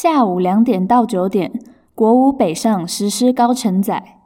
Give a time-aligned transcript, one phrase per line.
[0.00, 1.60] 下午两点到九点
[1.92, 4.14] 国五北上实施高承载。